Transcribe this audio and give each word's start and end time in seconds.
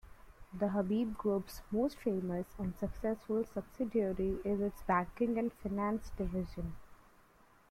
The 0.51 0.69
Habib 0.69 1.15
group's 1.15 1.61
most 1.69 1.95
famous 1.99 2.47
and 2.57 2.75
successful 2.75 3.45
subsidiary 3.45 4.39
is 4.43 4.59
its 4.59 4.81
Banking 4.81 5.37
and 5.37 5.53
Finance 5.53 6.09
division. 6.17 6.75